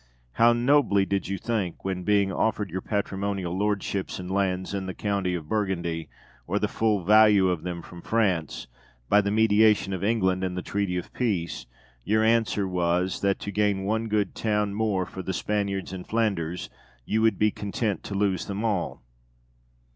[0.31, 4.95] How nobly did you think when, being offered your patrimonial lordships and lands in the
[4.95, 6.09] county of Burgundy,
[6.47, 8.65] or the full value of them from France,
[9.09, 11.67] by the mediation of England in the treaty of peace,
[12.03, 16.71] your answer was, "That to gain one good town more for the Spaniards in Flanders
[17.05, 19.03] you would be content to lose them all!"